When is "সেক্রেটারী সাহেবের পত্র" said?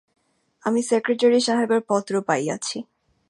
0.83-2.13